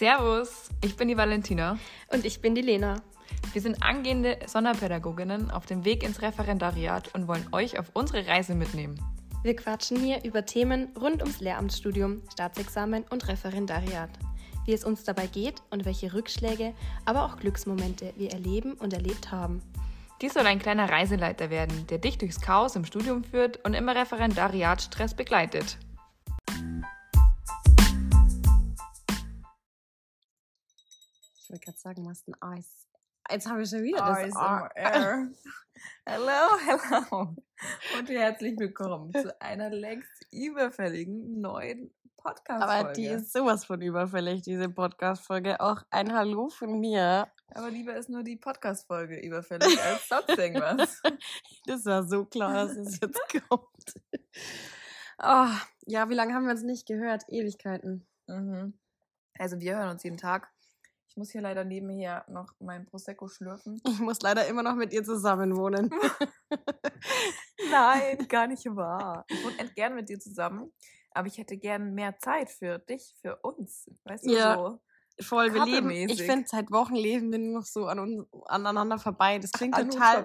[0.00, 1.78] Servus, ich bin die Valentina.
[2.10, 3.02] Und ich bin die Lena.
[3.52, 8.54] Wir sind angehende Sonderpädagoginnen auf dem Weg ins Referendariat und wollen euch auf unsere Reise
[8.54, 8.98] mitnehmen.
[9.42, 14.08] Wir quatschen hier über Themen rund ums Lehramtsstudium, Staatsexamen und Referendariat.
[14.64, 16.72] Wie es uns dabei geht und welche Rückschläge,
[17.04, 19.60] aber auch Glücksmomente wir erleben und erlebt haben.
[20.22, 23.94] Dies soll ein kleiner Reiseleiter werden, der dich durchs Chaos im Studium führt und immer
[23.94, 25.76] Referendariatstress begleitet.
[31.70, 32.88] Gerade sagen, hast ein Eis.
[33.30, 35.30] Jetzt haben wir schon wieder das ASMR.
[36.04, 37.36] Hello, hello.
[37.98, 42.64] Und herzlich willkommen zu einer längst überfälligen neuen Podcast-Folge.
[42.64, 45.60] Aber die ist sowas von überfällig, diese Podcast-Folge.
[45.60, 47.30] Auch ein Hallo von mir.
[47.54, 51.00] Aber lieber ist nur die Podcast-Folge überfällig als sonst irgendwas.
[51.66, 53.94] das war so klar, dass es jetzt kommt.
[55.22, 55.48] Oh,
[55.86, 57.24] ja, wie lange haben wir uns nicht gehört?
[57.28, 58.08] Ewigkeiten.
[58.26, 58.74] Mhm.
[59.38, 60.50] Also wir hören uns jeden Tag.
[61.10, 63.82] Ich muss hier leider nebenher noch mein Prosecco schlürfen.
[63.84, 65.90] Ich muss leider immer noch mit ihr zusammen wohnen.
[67.70, 69.24] Nein, gar nicht wahr.
[69.28, 70.72] Ich wohne gern mit dir zusammen,
[71.10, 73.90] aber ich hätte gern mehr Zeit für dich, für uns.
[74.04, 74.54] Weißt du, ja.
[74.54, 74.80] so.
[75.20, 79.38] Voll, wir leben, ich finde, seit Wochen leben wir noch so an uns, aneinander vorbei.
[79.38, 80.24] Das klingt An total,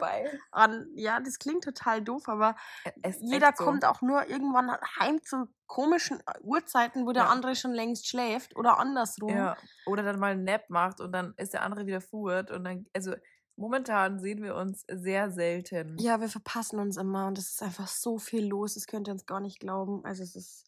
[0.52, 2.55] an, ja, das klingt total doof, aber
[3.02, 3.66] Es jeder so.
[3.66, 7.30] kommt auch nur irgendwann heim zu komischen Uhrzeiten, wo der Ja.
[7.30, 9.30] andere schon längst schläft oder andersrum.
[9.36, 9.58] Ja.
[9.86, 12.86] Oder dann mal einen Nap macht und dann ist der andere wieder furt und dann,
[12.95, 13.16] also
[13.58, 15.97] momentan sehen wir uns sehr selten.
[15.97, 19.11] Ja, wir verpassen uns immer und es ist einfach so viel los, das könnt ihr
[19.14, 20.05] uns gar nicht glauben.
[20.05, 20.66] Also es ist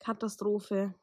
[0.00, 0.94] Katastrophe.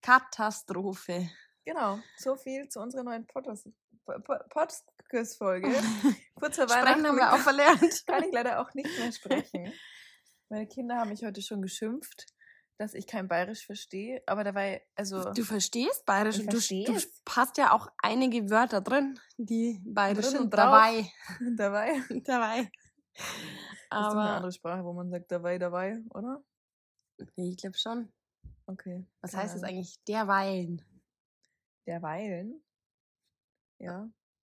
[0.00, 1.28] Katastrophe.
[1.64, 3.68] Genau, so viel zu unserer neuen Podcast-
[4.04, 5.68] Po- Po- Podcast-Folge.
[6.34, 7.80] Kurz vor Weihnachten haben wir auch verlernt.
[8.06, 9.72] kann ich leider auch nicht mehr sprechen.
[10.48, 12.26] Meine Kinder haben mich heute schon geschimpft,
[12.78, 17.58] dass ich kein Bayerisch verstehe, aber dabei, also Du verstehst Bayerisch und du, du hast
[17.58, 20.54] ja auch einige Wörter drin, die Bayerisch Drin sind.
[20.54, 21.06] Dabei.
[21.56, 22.02] dabei.
[22.24, 22.72] Dabei.
[23.14, 26.42] Das ist eine Aber andere Sprache, wo man sagt dabei, dabei, oder?
[27.36, 28.12] nee, ich glaube schon.
[28.66, 29.06] Okay.
[29.20, 30.02] Was heißt das eigentlich?
[30.08, 30.82] Derweilen.
[31.86, 32.62] Derweilen?
[33.78, 34.08] Ja.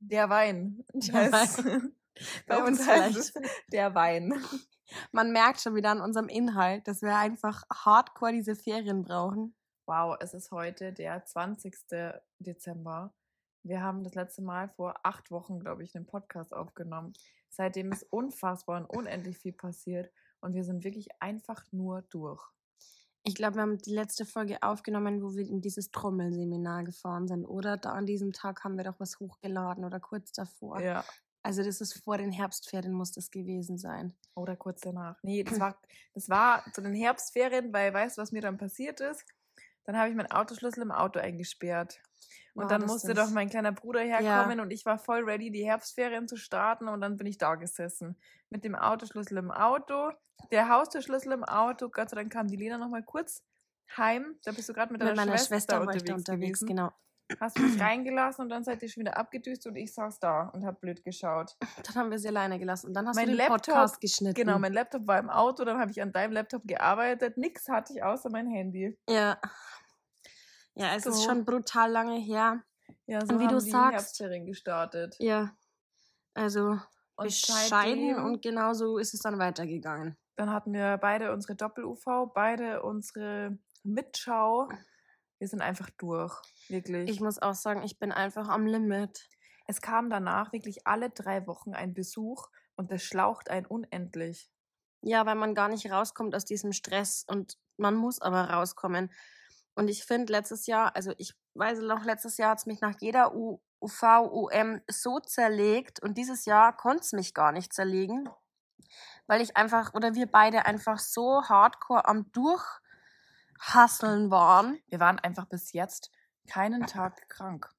[0.00, 0.84] Der Wein.
[0.94, 1.94] Der Wein.
[2.46, 3.32] Bei Bei uns uns heißt es
[3.68, 4.34] der Wein.
[5.12, 9.54] Man merkt schon wieder an unserem Inhalt, dass wir einfach hardcore diese Ferien brauchen.
[9.86, 11.74] Wow, es ist heute der 20.
[12.38, 13.14] Dezember.
[13.64, 17.14] Wir haben das letzte Mal vor acht Wochen, glaube ich, einen Podcast aufgenommen.
[17.48, 22.42] Seitdem ist unfassbar und unendlich viel passiert und wir sind wirklich einfach nur durch.
[23.24, 27.44] Ich glaube, wir haben die letzte Folge aufgenommen, wo wir in dieses Trommelseminar gefahren sind,
[27.44, 27.76] oder?
[27.76, 30.80] Da an diesem Tag haben wir doch was hochgeladen oder kurz davor.
[30.80, 31.04] Ja.
[31.44, 34.14] Also das ist vor den Herbstferien muss das gewesen sein.
[34.34, 35.18] Oder kurz danach.
[35.22, 35.76] Nee, das war,
[36.14, 39.24] das war zu den Herbstferien, weil weißt du, was mir dann passiert ist?
[39.84, 42.00] Dann habe ich meinen Autoschlüssel im Auto eingesperrt.
[42.54, 45.64] Und War dann musste doch mein kleiner Bruder herkommen und ich war voll ready, die
[45.64, 48.18] Herbstferien zu starten und dann bin ich da gesessen.
[48.50, 50.10] Mit dem Autoschlüssel im Auto,
[50.50, 51.88] der Haustürschlüssel im Auto.
[51.88, 53.42] Gott sei Dank kam die Lena noch mal kurz
[53.96, 54.36] heim.
[54.44, 56.60] Da bist du gerade mit deiner Mit meiner Schwester, Schwester, war unterwegs, ich da unterwegs,
[56.60, 56.76] gewesen.
[56.76, 56.92] genau.
[57.40, 60.66] Hast mich reingelassen und dann seid ihr schon wieder abgedüst und ich saß da und
[60.66, 61.56] hab blöd geschaut.
[61.86, 64.34] Dann haben wir sie alleine gelassen und dann hast Mein du den Laptop- Podcast geschnitten.
[64.34, 67.38] Genau, mein Laptop war im Auto, dann habe ich an deinem Laptop gearbeitet.
[67.38, 68.98] Nix hatte ich außer mein Handy.
[69.08, 69.38] Ja.
[70.74, 71.28] Ja, es ist So.
[71.28, 72.62] schon brutal lange her.
[73.06, 75.16] Ja, so Und wie haben du die sagst- Herbstferien gestartet.
[75.18, 75.54] Ja.
[76.34, 76.78] Also
[77.16, 80.16] Und bescheiden seitdem- und genau so ist es dann weitergegangen.
[80.36, 84.68] Dann hatten wir beide unsere Doppel-UV, beide unsere Mitschau.
[85.38, 87.10] Wir sind einfach durch, wirklich.
[87.10, 89.28] Ich muss auch sagen, ich bin einfach am Limit.
[89.68, 94.50] es kam danach wirklich alle drei Wochen ein Besuch und das schlaucht einen unendlich.
[95.02, 99.10] Ja, weil man gar nicht rauskommt aus diesem Stress und man muss aber rauskommen.
[99.74, 102.94] Und ich finde letztes Jahr, also ich weiß noch, letztes Jahr hat es mich nach
[103.00, 108.28] jeder U UV, UM so zerlegt und dieses Jahr konnte es mich gar nicht zerlegen,
[109.26, 114.78] weil ich einfach, oder wir beide einfach so hardcore am Durchhasseln waren.
[114.86, 116.10] Wir waren einfach bis jetzt
[116.48, 117.70] keinen Tag krank.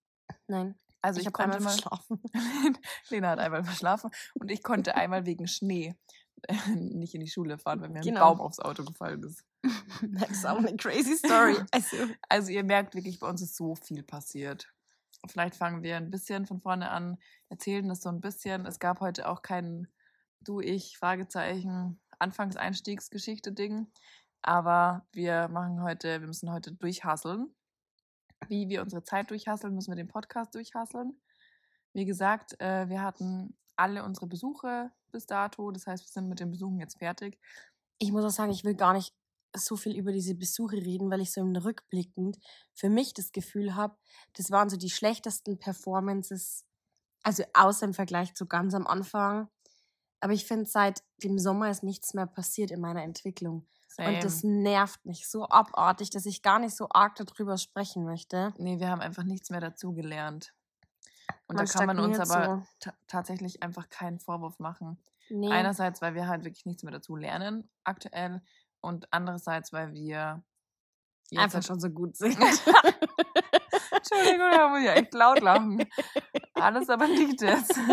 [0.47, 2.21] Nein, Also ich ich, habe konnte einmal mal, verschlafen.
[3.09, 5.95] Lena hat einmal verschlafen und ich konnte einmal wegen Schnee
[6.75, 8.19] nicht in die Schule fahren, weil mir ein Genau.
[8.19, 9.45] Baum aufs Auto gefallen ist.
[10.01, 11.55] Das ist auch eine crazy Story.
[11.71, 11.97] Also,
[12.29, 14.67] Also ihr merkt wirklich, bei uns ist so viel passiert.
[15.27, 17.17] Vielleicht fangen wir ein bisschen von vorne an,
[17.49, 18.65] erzählen das so ein bisschen.
[18.65, 19.87] Es gab heute auch kein
[20.41, 23.87] Du, ich, Fragezeichen, Anfangs-Einstiegsgeschichte-Ding.
[24.41, 27.55] Aber wir machen heute, wir müssen heute durchhasseln.
[28.49, 31.17] Wie wir unsere Zeit durchhasseln, müssen wir den Podcast durchhasseln.
[31.93, 35.71] Wie gesagt, äh, wir hatten alle unsere Besuche bis dato.
[35.71, 37.39] Das heißt, wir sind mit den Besuchen jetzt fertig.
[37.99, 39.15] ich muss auch sagen, ich will gar nicht
[39.55, 42.37] so viel über diese Besuche reden, weil ich so im Rückblickend
[42.73, 43.95] für mich das Gefühl habe,
[44.33, 46.65] das waren so die schlechtesten Performances,
[47.23, 49.49] also außer im Vergleich zu ganz am Anfang.
[50.19, 53.67] Aber ich finde, seit dem Sommer ist nichts mehr passiert in meiner Entwicklung.
[53.89, 54.15] Same.
[54.15, 58.53] Und das nervt mich so abartig, dass ich gar nicht so arg darüber sprechen möchte.
[58.57, 60.53] Nee, wir haben einfach nichts mehr dazu gelernt.
[61.47, 62.67] Und Man da kann man uns aber so.
[62.79, 64.97] ta tatsächlich einfach keinen Vorwurf machen.
[65.29, 65.51] Nee.
[65.51, 68.41] Einerseits, weil wir halt wirklich nichts mehr dazu lernen aktuell
[68.83, 70.43] und andererseits, weil wir
[71.29, 72.37] jetzt einfach halt- schon so gut sind.
[73.91, 75.85] Entschuldigung, da muss ich echt laut lachen.
[76.53, 77.79] Alles aber nicht jetzt.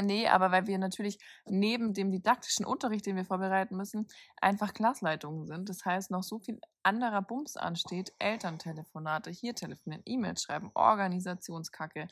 [0.00, 4.06] Nee, aber weil wir natürlich neben dem didaktischen Unterricht, den wir vorbereiten müssen,
[4.40, 5.68] einfach Klassleitungen sind.
[5.68, 8.12] Das heißt, noch so viel anderer Bums ansteht.
[8.18, 12.06] Elterntelefonate, hier telefonieren, E-Mails schreiben, Organisationskacke,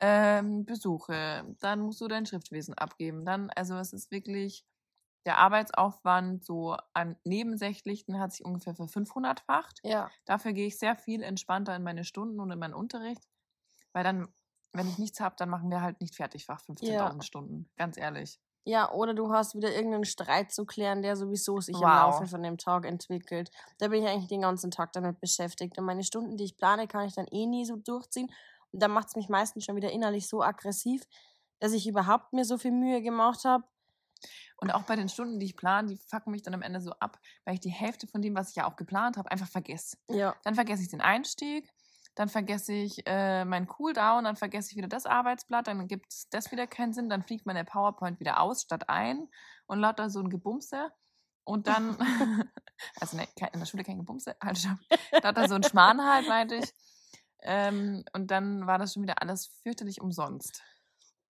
[0.00, 1.44] ähm, Besuche.
[1.60, 3.24] Dann musst du dein Schriftwesen abgeben.
[3.24, 4.64] Dann, also es ist wirklich,
[5.26, 9.82] der Arbeitsaufwand so an Nebensächlichen hat sich ungefähr für 500-facht.
[9.82, 10.14] ja.
[10.24, 13.24] Dafür gehe ich sehr viel entspannter in meine Stunden und in meinen Unterricht,
[13.92, 14.28] weil dann,
[14.72, 17.24] wenn ich nichts habe, dann machen wir halt nicht fertigfach 15.000 Ja.
[17.24, 18.40] Stunden, ganz ehrlich.
[18.64, 21.92] Ja, oder du hast wieder irgendeinen Streit zu klären, der sowieso sich im Wow.
[21.92, 23.50] Laufe von dem Tag entwickelt.
[23.78, 25.76] Da bin ich eigentlich den ganzen Tag damit beschäftigt.
[25.78, 28.30] Und meine Stunden, die ich plane, kann ich dann eh nie so durchziehen.
[28.70, 31.02] Und dann macht es mich meistens schon wieder innerlich so aggressiv,
[31.58, 33.64] dass ich überhaupt mir so viel Mühe gemacht habe.
[34.56, 36.92] Und auch bei den Stunden, die ich plane, die fucken mich dann am Ende so
[37.00, 39.96] ab, weil ich die Hälfte von dem, was ich ja auch geplant habe, einfach vergesse.
[40.08, 40.34] Ja.
[40.44, 41.68] Dann vergesse ich den Einstieg,
[42.14, 46.52] dann vergesse ich äh, meinen Cooldown, dann vergesse ich wieder das Arbeitsblatt, dann gibt das
[46.52, 49.28] wieder keinen Sinn, dann fliegt meine PowerPoint wieder aus statt ein
[49.66, 50.92] und lauter so ein Gebumse.
[51.44, 51.96] Und dann,
[53.00, 54.78] also ne, in der Schule kein Gebumse, halt stopp.
[55.22, 56.72] lauter so ein Schmarrn halt, meinte ich.
[57.40, 60.62] Ähm, und dann war das schon wieder alles fürchterlich umsonst.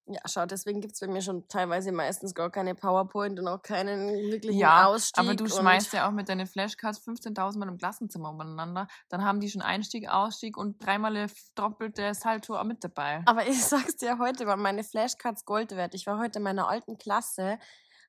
[0.07, 3.63] Ja, schau, deswegen gibt es bei mir schon teilweise meistens gar keine PowerPoint und auch
[3.63, 5.23] keinen wirklichen Ja, Ausstieg.
[5.23, 8.87] aber du schmeißt ja auch mit deinen Flashcards 15.000 Mal im Klassenzimmer umeinander.
[9.09, 13.23] Dann haben die schon Einstieg, Ausstieg und dreimal doppelte Salto auch mit dabei.
[13.25, 15.95] Aber ich sag's dir, heute waren meine Flashcards Gold wert.
[15.95, 17.57] Ich war heute in meiner alten Klasse,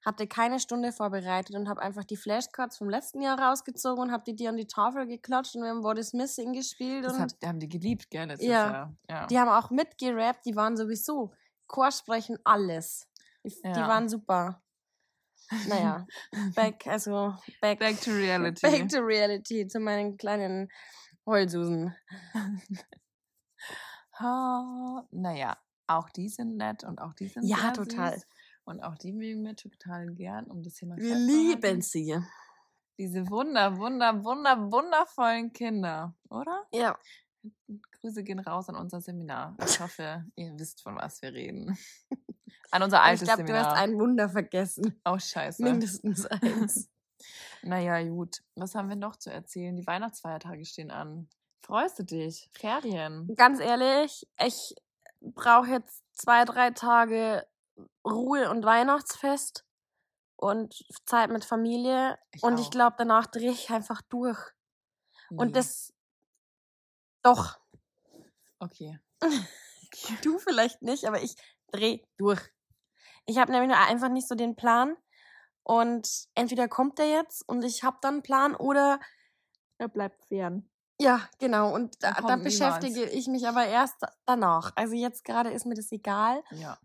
[0.05, 4.23] hatte keine Stunde vorbereitet und habe einfach die Flashcards vom letzten Jahr rausgezogen und habe
[4.27, 7.07] die dir an die Tafel geklatscht und wir haben What is Missing gespielt.
[7.07, 8.37] Das und hat, haben die geliebt, gell?
[8.41, 8.93] Ja.
[9.09, 9.27] Ja.
[9.29, 11.33] die haben auch mitgerappt, die waren sowieso
[11.67, 13.09] Chor sprechen, alles.
[13.45, 13.87] Die, die Ja.
[13.89, 14.63] waren super.
[15.69, 16.07] Naja,
[16.57, 18.61] back, also back, Back to reality.
[18.71, 20.69] back to reality, zu meinen kleinen
[21.27, 21.95] Heulsusen.
[24.19, 28.15] Ha, naja, auch die sind nett und auch die sind Ja, total.
[28.15, 28.27] Süß.
[28.65, 32.19] Und auch die mögen wir total gern, um das Thema Wir lieben sie.
[32.99, 36.67] Diese wunder, wunder, wunder, wundervollen Kinder, oder?
[36.73, 36.99] Ja.
[38.01, 39.57] Grüße gehen raus an unser Seminar.
[39.65, 41.77] Ich hoffe, ihr wisst, von was wir reden.
[42.73, 43.71] An unser Aber ich altes glaube, du Seminar.
[43.71, 45.01] hast ein Wunder vergessen.
[45.05, 45.63] oh, scheiße.
[45.63, 46.89] Mindestens eins.
[47.63, 48.43] Naja, gut.
[48.57, 49.75] Was haben wir noch zu erzählen?
[49.75, 51.29] Die Weihnachtsfeiertage stehen an.
[51.63, 52.51] Freust du dich?
[52.53, 53.35] Ferien.
[53.37, 54.75] Ganz ehrlich, ich
[55.21, 57.47] brauche jetzt zwei, drei Tage
[58.07, 59.65] Ruhe und Weihnachtsfest
[60.37, 62.19] und Zeit mit Familie.
[62.33, 62.71] Ich und ich auch.
[62.71, 64.39] glaube, danach drehe ich einfach durch.
[65.31, 65.39] Nee.
[65.39, 65.93] Und das.
[67.27, 67.59] Doch.
[68.59, 68.99] Okay.
[70.23, 71.37] Du vielleicht nicht, aber ich
[71.69, 72.41] drehe durch.
[73.25, 74.95] Ich habe nämlich nur einfach nicht so den Plan.
[75.63, 79.01] Und entweder kommt der jetzt und ich habe dann einen Plan oder
[79.79, 80.69] Er bleibt fern.
[81.01, 81.75] Ja, genau.
[81.75, 82.45] Und da, da kommt niemals.
[82.45, 83.97] beschäftige ich mich aber erst
[84.27, 84.73] danach.
[84.77, 86.43] Also jetzt gerade ist mir das egal.
[86.51, 86.79] Ja.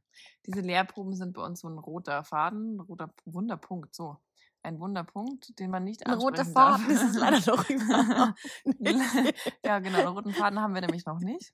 [0.45, 4.17] Diese Lehrproben sind bei uns so ein roter Faden, ein roter Wunderpunkt, so.
[4.63, 6.81] Ein Wunderpunkt, den man nicht Ein roter ansprechen darf.
[6.81, 8.39] Faden ist es leider noch überhaupt
[8.79, 9.51] nicht.
[9.65, 11.51] ja, genau, einen roten Faden haben wir nämlich noch nicht.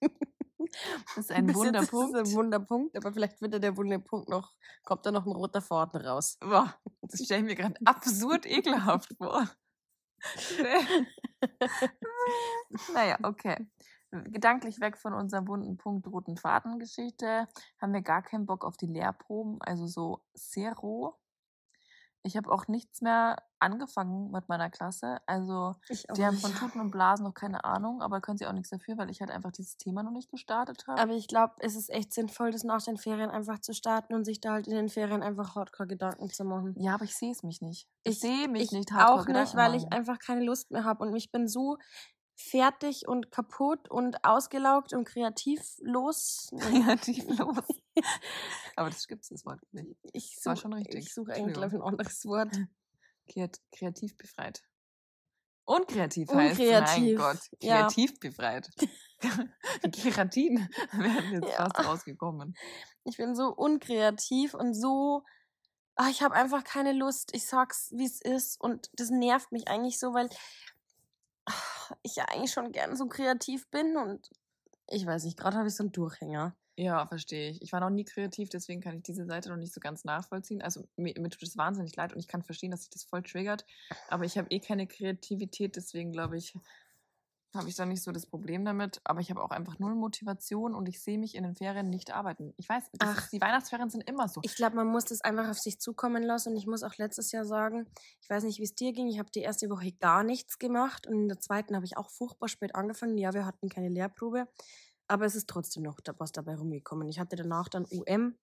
[1.15, 2.15] Das ist ein Bis Wunderpunkt.
[2.15, 5.31] Ist es ein Wunderpunkt, aber vielleicht wird ja der Wunderpunkt noch, kommt da noch ein
[5.31, 6.37] roter Faden raus.
[6.41, 9.47] Boah, das stelle ich mir gerade absurd ekelhaft vor.
[12.93, 13.67] naja, okay.
[14.11, 17.47] Gedanklich weg von unserer bunten Punkt roten Faden-Geschichte
[17.79, 21.19] haben wir gar keinen Bock auf die Lehrproben, also so zero.
[22.27, 25.19] Ich habe auch nichts mehr angefangen mit meiner Klasse.
[25.25, 25.75] Also
[26.15, 28.97] die haben von Tuten und Blasen noch keine Ahnung, aber können sie auch nichts dafür,
[28.97, 31.01] weil ich halt einfach dieses Thema noch nicht gestartet habe.
[31.01, 34.25] Aber ich glaube, es ist echt sinnvoll, das nach den Ferien einfach zu starten und
[34.25, 36.75] sich da halt in den Ferien einfach hardcore Gedanken zu machen.
[36.77, 37.87] Ja, aber ich sehe es mich nicht.
[38.03, 40.83] Ich, Ich- sehe mich ich nicht auch Gedanken nicht, weil ich einfach keine Lust mehr
[40.83, 41.77] habe und ich bin so
[42.35, 46.49] fertig und kaputt und ausgelaugt und kreativlos.
[46.59, 47.55] kreativ los.
[48.75, 49.97] Aber das gibt's das Wort nicht.
[50.13, 51.05] Ich war such- schon richtig.
[51.05, 52.55] Ich suche eigentlich glaub ich, ein anderes Wort.
[53.31, 54.63] Kreat kreativ befreit.
[55.65, 57.39] Unkreativ heißt Mein Unkreativ, Gott.
[57.61, 57.79] ja.
[57.81, 58.69] Kreativ befreit.
[59.91, 61.69] Keratin wären jetzt Ja.
[61.69, 62.55] fast rausgekommen.
[63.03, 65.23] Ich bin so unkreativ und so
[65.97, 67.31] ah, ich habe einfach keine Lust.
[67.33, 68.61] Ich sag's, wie es ist.
[68.61, 70.29] Und das nervt mich eigentlich so, weil
[71.45, 71.53] ah,
[72.03, 74.29] ich ja eigentlich schon gern so kreativ bin und
[74.89, 76.55] ich weiß nicht, gerade habe ich so einen Durchhänger.
[76.79, 77.61] Ja, verstehe ich.
[77.63, 80.61] Ich war noch nie kreativ, deswegen kann ich diese Seite noch nicht so ganz nachvollziehen.
[80.61, 83.23] Also mir, mir tut es wahnsinnig leid und ich kann verstehen, dass sich das voll
[83.23, 83.65] triggert.
[84.09, 86.53] Aber ich habe eh keine Kreativität, deswegen glaube ich,
[87.55, 89.01] habe ich da nicht so das Problem damit.
[89.05, 92.11] Aber ich habe auch einfach null Motivation und ich sehe mich in den Ferien nicht
[92.11, 92.53] arbeiten.
[92.57, 94.41] Ich weiß, ist, die Weihnachtsferien sind immer so.
[94.43, 96.49] Ich glaube, man muss das einfach auf sich zukommen lassen.
[96.49, 97.87] Und ich muss auch letztes Jahr sagen,
[98.21, 99.07] ich weiß nicht, wie es dir ging.
[99.07, 101.07] Ich habe die erste Woche gar nichts gemacht.
[101.07, 103.17] Und in der zweiten habe ich auch furchtbar spät angefangen.
[103.17, 104.47] Ja, wir hatten keine Lehrprobe.
[105.07, 107.07] Aber es ist trotzdem noch was dabei rumgekommen.
[107.07, 108.37] Ich hatte danach dann UM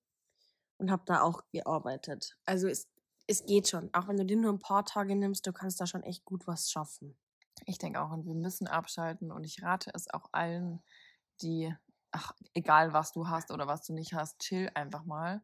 [0.78, 2.38] und habe da auch gearbeitet.
[2.47, 2.88] Also es,
[3.26, 3.92] es geht schon.
[3.92, 6.47] Auch wenn du dir nur ein paar Tage nimmst, du kannst da schon echt gut
[6.47, 7.16] was schaffen.
[7.66, 9.30] Ich denke auch, und wir müssen abschalten.
[9.30, 10.83] Und ich rate es auch allen,
[11.42, 11.75] die,
[12.11, 15.42] ach, egal was du hast oder was du nicht hast, chill einfach mal.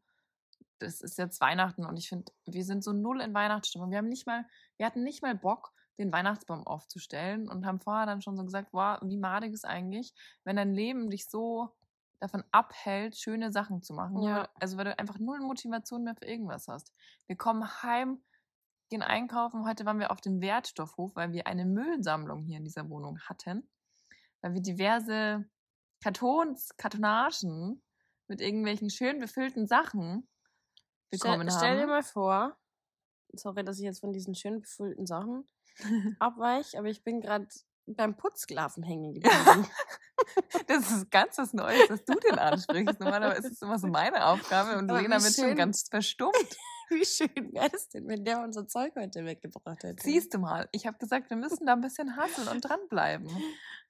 [0.79, 3.91] Das ist jetzt Weihnachten und ich finde, wir sind so null in Weihnachtsstimmung.
[3.91, 4.47] Wir haben nicht mal,
[4.79, 8.73] wir hatten nicht mal Bock, den Weihnachtsbaum aufzustellen und haben vorher dann schon so gesagt,
[8.73, 10.15] wow, wie madig ist eigentlich,
[10.45, 11.71] wenn dein Leben dich so
[12.21, 14.23] davon abhält, schöne Sachen zu machen.
[14.23, 14.49] Ja.
[14.55, 16.93] Also weil du einfach null Motivation mehr für irgendwas hast.
[17.27, 18.23] Wir kommen heim,
[18.89, 19.67] gehen einkaufen.
[19.67, 23.69] Heute waren wir auf dem Wertstoffhof, weil wir eine Müllsammlung hier in dieser Wohnung hatten.
[24.41, 25.45] Weil wir diverse
[26.03, 27.83] Kartons, Kartonagen
[28.27, 30.29] mit irgendwelchen schön befüllten Sachen
[31.11, 31.91] bekommen Stell, stell dir haben.
[31.91, 32.57] mal vor,
[33.35, 35.47] sorry, dass ich jetzt von diesen schön befüllten Sachen
[36.19, 37.47] abweiche, aber ich bin gerade
[37.87, 39.67] beim Putzsklaven hängen geblieben.
[40.67, 43.01] Das ist ganz was Neues, dass du den ansprichst.
[43.01, 46.35] Normalerweise ist es immer so meine Aufgabe und Aber Lena wird schon ganz verstummt.
[46.91, 50.03] Wie schön wäre es denn, wenn der unser Zeug heute weggebracht hätte?
[50.03, 53.29] Siehst du mal, ich habe gesagt, wir müssen da ein bisschen hasseln und dranbleiben.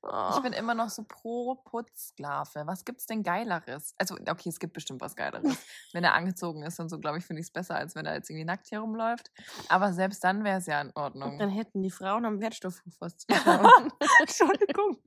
[0.03, 0.33] Oh.
[0.35, 2.67] Ich bin immer noch so pro Putzsklave.
[2.67, 3.95] Was gibt's denn Geileres?
[3.99, 5.45] Also, okay, es gibt bestimmt was Geileres.
[5.93, 8.15] wenn er angezogen ist und so, glaube ich, finde ich es besser, als wenn er
[8.15, 9.31] jetzt irgendwie nackt hier rumläuft.
[9.69, 11.39] Aber selbst dann wäre es ja in Ordnung.
[11.39, 13.93] Dann hätten die Frauen am Wertstoffhof was zu schauen.
[14.21, 15.03] Entschuldigung.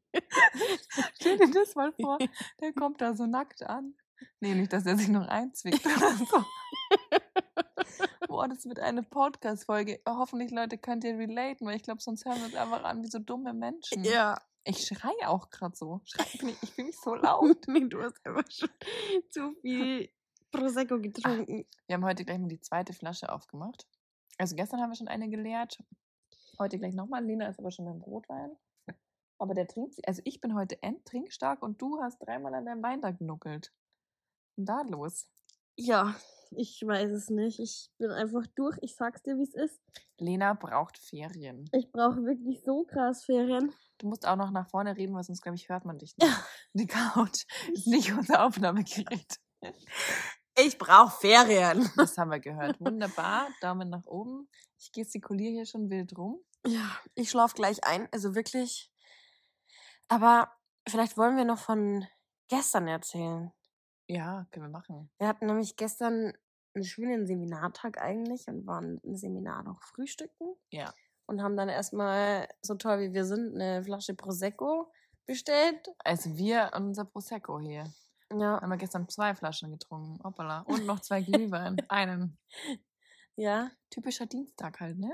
[1.15, 2.19] Stell dir das mal vor.
[2.61, 3.95] Der kommt da so nackt an.
[4.39, 6.45] Nee, nicht, dass er sich noch einzwickt oder so.
[8.27, 10.01] Boah, das wird eine Podcast-Folge.
[10.07, 13.07] Hoffentlich, Leute, könnt ihr relaten, weil ich glaube, sonst hören wir uns einfach an wie
[13.07, 14.03] so dumme Menschen.
[14.03, 14.37] ja.
[14.65, 16.01] Ich schreie auch gerade so.
[16.05, 17.67] Schrei, ich, bin, nicht- ich bin nicht so laut.
[17.67, 18.69] Nee, du hast einfach schon
[19.29, 20.09] zu viel
[20.51, 21.65] Prosecco getrunken.
[21.87, 23.87] Wir haben heute gleich mal die zweite Flasche aufgemacht.
[24.37, 25.77] Also gestern haben wir schon eine geleert.
[26.59, 27.23] Heute gleich nochmal.
[27.25, 28.55] Lena ist aber schon beim Rotwein.
[29.39, 30.05] Aber der trinkt sie.
[30.07, 33.73] Also ich bin heute endtrinkstark und du hast dreimal an deinem Wein da genuckelt.
[34.55, 35.27] Denn da los?
[35.75, 36.15] Ja,
[36.57, 37.59] ich weiß es nicht.
[37.59, 38.77] Ich bin einfach durch.
[38.81, 39.81] Ich sag's dir, wie es ist.
[40.17, 41.69] Lena braucht Ferien.
[41.73, 43.73] Ich brauche wirklich so krass Ferien.
[43.97, 46.31] Du musst auch noch nach vorne reden, weil sonst, glaube ich, hört man dich nicht.
[46.73, 49.39] Die Couch ist nicht unser Aufnahmegerät.
[50.57, 51.89] Ich brauche Ferien.
[51.97, 52.79] Das haben wir gehört.
[52.79, 53.47] Wunderbar.
[53.61, 54.47] Daumen nach oben.
[54.79, 56.39] Ich gestikuliere hier schon wild rum.
[56.65, 58.07] Ja, ich schlaf gleich ein.
[58.11, 58.91] Also wirklich.
[60.07, 60.51] Aber
[60.87, 62.05] vielleicht wollen wir noch von
[62.49, 63.51] gestern erzählen.
[64.07, 65.09] Ja, können wir machen.
[65.17, 66.33] Wir hatten nämlich gestern
[66.75, 70.55] einen schönen Seminartag eigentlich und waren im Seminar noch frühstücken.
[70.69, 70.93] Ja.
[71.25, 74.91] Und haben dann erstmal, so toll wie wir sind, eine Flasche Prosecco
[75.25, 75.89] bestellt.
[76.03, 77.85] Also wir und unser Prosecco hier.
[78.31, 80.19] Ja, Haben wir gestern zwei Flaschen getrunken.
[80.23, 80.61] Hoppala.
[80.61, 81.77] Und noch zwei Glühwein.
[81.89, 82.37] Einen.
[83.35, 83.69] ja.
[83.89, 85.11] Typischer Dienstag halt, ne?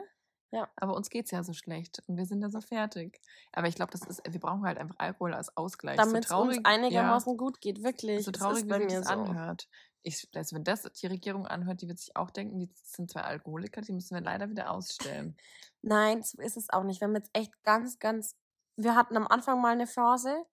[0.51, 0.68] Ja.
[0.78, 3.22] Aber uns geht's ja so schlecht und wir sind ja so fertig.
[3.51, 5.98] Aber ich glaube, das ist, wir brauchen halt einfach Alkohol als Ausgleich.
[5.98, 8.18] Damit es so uns traurig, einigermaßen gut geht, wirklich.
[8.18, 9.58] Ja, so Es traurig, wie mir das so.
[10.03, 13.22] Ich, also wenn das die Regierung anhört, die wird sich auch denken, die sind zwei
[13.22, 15.36] Alkoholiker, die müssen wir leider wieder ausstellen.
[15.82, 17.01] Nein, so ist es auch nicht.
[17.01, 18.36] Wir haben jetzt echt ganz, ganz.
[18.75, 20.46] Wir hatten am Anfang mal eine Phase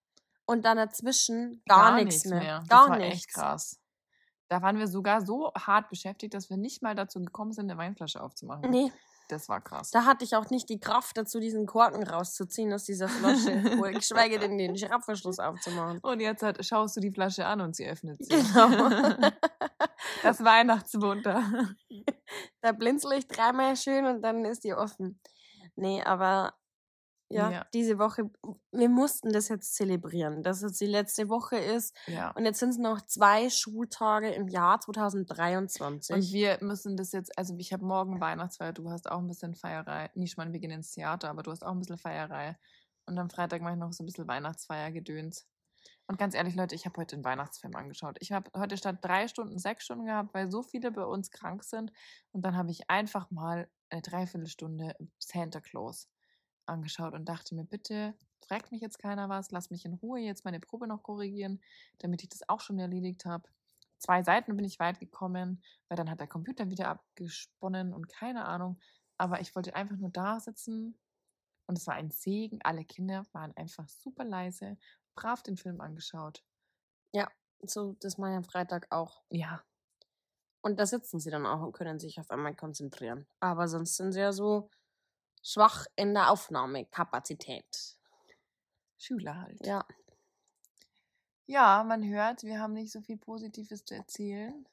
[0.47, 2.61] und dann dazwischen gar, nichts mehr.
[2.61, 3.15] Das Gar war nichts.
[3.15, 3.81] echt krass.
[4.49, 7.79] Da waren wir sogar so hart beschäftigt, dass wir nicht mal dazu gekommen sind, eine
[7.79, 8.71] Weinflasche aufzumachen.
[8.71, 8.93] Nee,
[9.29, 9.91] Das war krass.
[9.91, 13.61] da hatte ich auch nicht die Kraft dazu, diesen Korken rauszuziehen aus dieser Flasche.
[13.93, 15.99] geschweige denn den Schraubverschluss aufzumachen.
[16.01, 18.37] Und jetzt halt, schaust du die Flasche an und sie öffnet sich.
[18.53, 18.91] Genau.
[20.23, 21.43] Das Weihnachtswunder.
[22.61, 25.21] da blinzel ich dreimal schön und dann ist die offen.
[25.75, 26.55] Nee, aber
[27.29, 27.67] ja, Ja.
[27.75, 28.31] diese Woche,
[28.73, 31.97] wir mussten das jetzt zelebrieren, dass es die letzte Woche ist.
[32.07, 32.31] Ja.
[32.33, 36.15] Und jetzt sind es noch zwei Schultage im Jahr 2023.
[36.15, 39.55] Und wir müssen das jetzt, also ich habe morgen Weihnachtsfeier, du hast auch ein bisschen
[39.55, 40.11] Feierei.
[40.15, 42.57] Nicht mal, wir gehen ins Theater, aber du hast auch ein bisschen Feierei.
[43.07, 45.47] Und am Freitag mache ich noch so ein bisschen Weihnachtsfeiergedöns.
[46.09, 48.17] Und ganz ehrlich, Leute, ich habe heute einen Weihnachtsfilm angeschaut.
[48.21, 51.65] Ich habe heute statt drei Stunden sechs Stunden gehabt, weil so viele bei uns krank
[51.65, 51.93] sind.
[52.33, 56.09] Und dann habe ich einfach mal eine Dreiviertelstunde Santa Claus
[56.69, 58.15] angeschaut und dachte mir, bitte
[58.47, 61.61] fragt mich jetzt keiner was, lass mich in Ruhe jetzt meine Probe noch korrigieren,
[61.99, 63.49] damit ich das auch schon erledigt habe.
[63.99, 68.45] zwei Seiten bin ich weit gekommen, weil dann hat der Computer wieder abgesponnen und keine
[68.47, 68.79] Ahnung.
[69.19, 70.99] Aber ich wollte einfach nur da sitzen
[71.67, 72.61] und es war ein Segen.
[72.65, 74.79] Alle Kinder waren einfach super leise,
[75.15, 76.45] brav den Film angeschaut.
[77.13, 77.29] Ja,
[77.63, 79.25] so das mache ich am Freitag auch.
[79.31, 79.65] Ja,
[80.61, 83.27] Und da sitzen sie dann auch und können sich auf einmal konzentrieren.
[83.41, 84.71] Aber sonst sind sie ja so
[85.47, 87.97] schwach in der Aufnahmekapazität.
[88.99, 89.65] Schüler halt.
[89.65, 89.87] Ja.
[91.47, 94.67] Ja, man hört, wir haben nicht so viel Positives zu erzählen.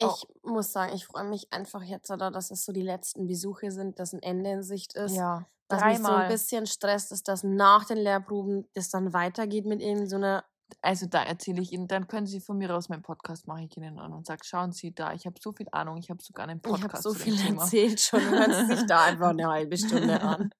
[0.00, 0.14] Oh.
[0.14, 3.72] Ich muss sagen, ich freue mich einfach jetzt, oder, dass es so die letzten Besuche
[3.72, 5.16] sind, dass ein Ende in Sicht ist.
[5.16, 6.28] Ja, dass mich so ein dreimal.
[6.28, 10.44] bisschen stresst ist, dass nach den Lehrproben das dann weitergeht mit irgend so einer.
[10.82, 13.76] Also da erzähle ich Ihnen, dann können Sie von mir aus meinen Podcast mache ich
[13.76, 16.48] Ihnen an und sage, schauen Sie da, ich habe so viel Ahnung, ich habe sogar
[16.48, 17.62] einen Ich Podcast habe so viel Thema.
[17.62, 18.20] erzählt schon.
[18.20, 20.50] Hören Sie sich da einfach eine halbe Stunde an.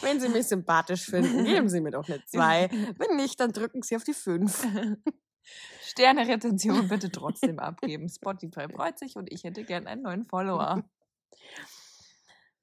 [0.00, 2.68] Wenn Sie mich sympathisch finden, geben Sie mir doch eine 2.
[2.96, 4.66] Wenn nicht, dann drücken Sie auf die 5.
[5.82, 8.08] Sterne-Rezension bitte trotzdem abgeben.
[8.08, 10.84] Spotify freut sich und ich hätte gern einen neuen Follower.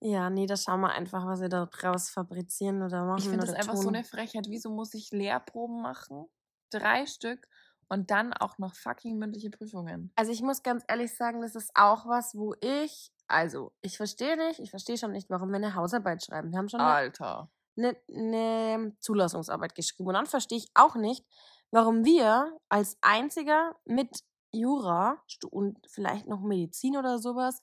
[0.02, 3.20] Ja, nee, da schauen wir einfach, was wir da draus fabrizieren oder machen.
[3.20, 3.82] Ich finde das einfach tun.
[3.82, 4.46] so eine Frechheit.
[4.50, 6.26] Wieso muss ich Lehrproben machen?
[6.70, 7.48] Drei Stück
[7.88, 10.12] und dann auch noch fucking mündliche Prüfungen.
[10.16, 14.38] Also ich muss ganz ehrlich sagen, das ist auch was, wo ich, also ich verstehe
[14.38, 16.52] nicht, ich verstehe schon nicht, warum wir eine Hausarbeit schreiben.
[16.52, 17.50] Wir haben schon eine, Alter.
[17.78, 20.10] eine, eine Zulassungsarbeit geschrieben.
[20.10, 21.26] Und dann verstehe ich auch nicht,
[21.72, 27.62] warum wir als einziger mit Jura und vielleicht noch Medizin oder sowas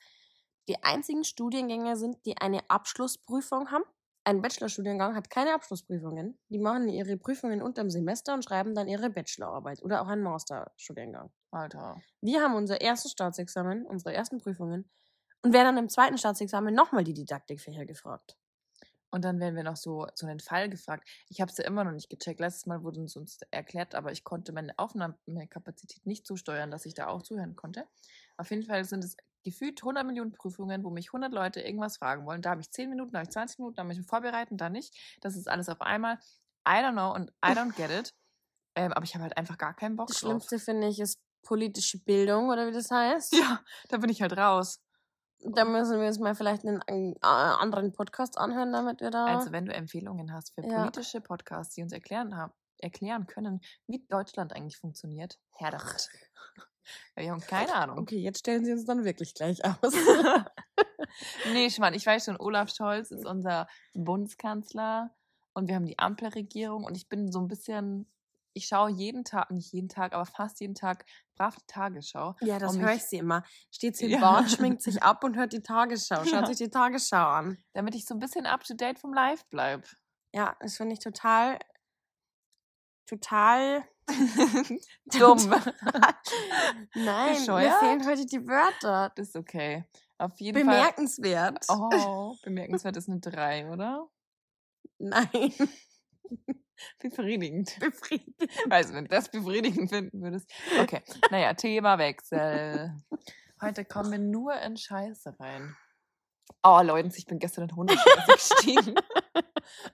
[0.69, 3.85] die einzigen Studiengänge sind, die eine Abschlussprüfung haben.
[4.25, 6.39] Ein Bachelorstudiengang hat keine Abschlussprüfungen.
[6.49, 11.33] Die machen ihre Prüfungen unterm Semester und schreiben dann ihre Bachelorarbeit oder auch einen Masterstudiengang.
[11.51, 12.01] Alter.
[12.21, 14.89] Wir haben unser erstes Staatsexamen, unsere ersten Prüfungen
[15.43, 18.37] und werden dann im zweiten Staatsexamen nochmal die Didaktikfächer gefragt.
[19.11, 21.07] Und dann werden wir noch so, so einen Fall gefragt.
[21.29, 22.41] Ich habe es ja immer noch nicht gecheckt.
[22.41, 26.87] Letztes Mal wurde es uns erklärt, aber ich konnte meine Aufnahmekapazität nicht so steuern, dass
[26.87, 27.87] ich da auch zuhören konnte.
[28.39, 32.27] Auf jeden Fall sind es gefühlt 100 Millionen Prüfungen, wo mich 100 Leute irgendwas fragen
[32.27, 32.43] wollen.
[32.43, 34.57] Da habe ich 10 Minuten, da habe ich 20 Minuten, da muss ich mich vorbereiten,
[34.57, 34.95] da nicht.
[35.21, 36.19] Das ist alles auf einmal.
[36.67, 38.15] I don't know und I don't get it.
[38.75, 40.21] Ähm, aber ich habe halt einfach gar keinen Bock Das.
[40.21, 43.35] Schlimmste finde ich ist politische Bildung oder wie das heißt.
[43.35, 44.81] Ja, da bin ich halt raus.
[45.45, 49.27] Da müssen wir uns mal vielleicht einen äh, anderen Podcast anhören, damit wir da.
[49.27, 50.85] Also, wenn du Empfehlungen hast für Ja.
[50.85, 56.09] politische Podcasts, die uns erklären, haben, erklären können, wie Deutschland eigentlich funktioniert, her damit.
[57.15, 57.99] Wir haben keine Ahnung.
[57.99, 59.95] okay, jetzt stellen Sie uns dann wirklich gleich aus.
[61.53, 65.15] nee, Schmarrn, ich weiß schon, Olaf Scholz ist unser Bundeskanzler
[65.55, 68.11] und wir haben die Ampelregierung und ich bin so ein bisschen,
[68.55, 71.05] ich schaue jeden Tag, nicht jeden Tag, aber fast jeden Tag
[71.37, 72.35] brav die Tagesschau.
[72.41, 73.43] ja, das höre ich sie immer.
[73.71, 74.21] Steht sie im Ja.
[74.21, 76.25] Bad, schminkt sich ab und hört die Tagesschau.
[76.25, 76.47] Schaut Ja.
[76.47, 77.59] sich die Tagesschau an.
[77.75, 79.85] damit ich so ein bisschen up to date vom Live bleibe.
[80.35, 81.59] Ja, das finde ich total,
[83.07, 83.85] total
[85.07, 85.51] Dumm.
[86.95, 87.79] Nein, mir Bescheuert?
[87.81, 89.13] fehlen heute die Wörter.
[89.15, 89.85] Das ist okay.
[90.19, 91.65] Auf jeden Bemerkenswert.
[91.65, 91.77] Fall.
[92.07, 94.09] Oh, bemerkenswert ist eine 3, oder?
[94.99, 95.29] Nein,
[96.99, 97.79] Befriedigend.
[97.81, 98.51] befriedigend.
[98.71, 100.51] Also, wenn du das befriedigend finden würdest.
[100.81, 102.95] Okay, naja, Themawechsel.
[103.61, 105.77] Heute kommen wir nur in Scheiße rein.
[106.65, 108.95] Oh, Leute, ich bin gestern in Hundescheiße gestiegen.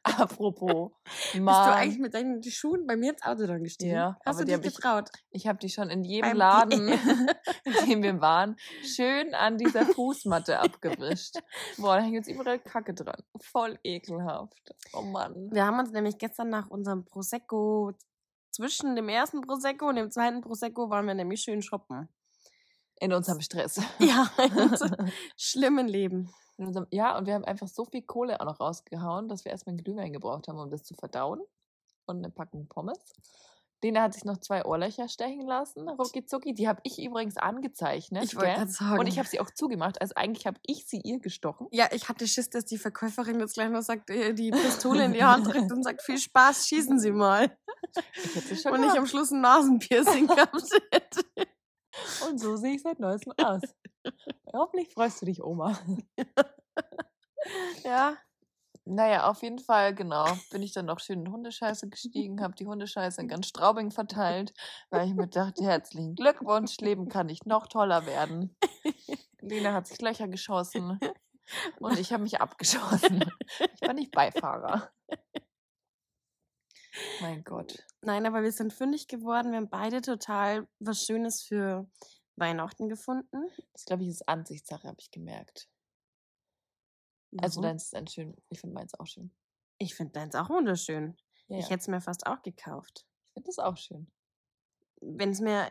[0.02, 3.92] Apropos, Bist du Mann, eigentlich mit deinen Schuhen bei mir ins Auto dann gestiegen?
[3.94, 5.08] Ja, Hast du dich hab ich- getraut?
[5.30, 6.88] ich habe die schon in jedem Beim Laden,
[7.64, 11.36] in dem wir waren, schön an dieser Fußmatte abgewischt.
[11.78, 13.22] Boah, da hängt jetzt überall Kacke dran.
[13.40, 14.74] Voll ekelhaft.
[14.92, 15.50] Oh Mann.
[15.52, 17.92] Wir haben uns nämlich gestern nach unserem Prosecco,
[18.50, 22.08] zwischen dem ersten Prosecco und dem zweiten Prosecco, waren wir nämlich schön shoppen.
[23.00, 23.80] In unserem Stress.
[24.00, 26.32] Ja, in unserem schlimmen Leben.
[26.58, 29.52] In unserem, ja, und wir haben einfach so viel Kohle auch noch rausgehauen, dass wir
[29.52, 31.40] erstmal einen Glühwein gebraucht haben, um das zu verdauen.
[32.06, 32.98] Und eine Packung Pommes.
[33.82, 36.52] Lena hat sich noch zwei Ohrlöcher stechen lassen, rucki zucki.
[36.52, 38.24] Die habe ich übrigens angezeichnet.
[38.24, 38.98] Ich wollte gerade sagen.
[38.98, 40.00] Und ich habe sie auch zugemacht.
[40.00, 41.68] Also eigentlich habe ich sie ihr gestochen.
[41.70, 44.50] ja, ich hatte Schiss, dass die Verkäuferin jetzt gleich noch sagt, äh, die
[44.90, 47.56] Pistole in die Hand drückt und sagt, viel Spaß, schießen Sie mal.
[48.14, 49.06] Ich hätte schon Und ich am.
[49.06, 51.20] Schluss ein Nasenpiercing gehabt hätte.
[52.28, 53.62] Und so sehe ich seit neuestem aus.
[54.52, 55.78] Hoffentlich freust du dich, Oma.
[57.84, 58.16] Ja,
[58.84, 60.26] Naja, auf jeden Fall, genau.
[60.50, 64.54] Bin ich dann noch schön in Hundescheiße gestiegen, habe die Hundescheiße in ganz Straubing verteilt,
[64.90, 68.56] weil ich mir dachte, herzlichen Glückwunsch, Leben kann nicht noch toller werden.
[69.40, 70.98] Lena hat sich Löcher geschossen
[71.80, 73.24] und ich habe mich abgeschossen.
[73.74, 74.90] Ich war nicht Beifahrer.
[77.20, 77.84] Mein Gott.
[78.02, 79.50] nein, aber wir sind fündig geworden.
[79.52, 81.86] Wir haben beide total was Schönes für
[82.38, 83.48] Weihnachten gefunden.
[83.72, 85.68] Das glaube ich ist Ansichtssache, habe ich gemerkt.
[87.38, 87.70] Also Warum?
[87.70, 89.30] deins ist ein schön, ich finde meins auch schön.
[89.78, 91.16] Ich finde deins auch wunderschön.
[91.48, 91.70] Ja, Ich ja.
[91.70, 93.06] hätte es mir fast auch gekauft.
[93.28, 94.10] ich finde das auch schön.
[95.00, 95.70] Wenn es mir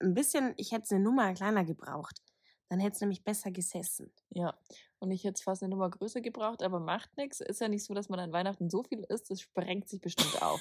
[0.00, 2.20] ein bisschen, ich hätte es eine Nummer kleiner gebraucht.
[2.68, 4.10] Dann hätte es nämlich besser gesessen.
[4.30, 4.58] Ja.
[4.98, 7.40] Und ich hätte fast eine Nummer größer gebraucht, aber macht nichts.
[7.40, 10.40] Ist ja nicht so, dass man an Weihnachten so viel isst, das sprengt sich bestimmt
[10.40, 10.60] auf.